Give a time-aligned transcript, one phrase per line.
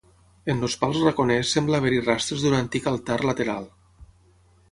[0.53, 3.71] En els pals raconers sembla haver-hi rastres d'un antic altar lateral.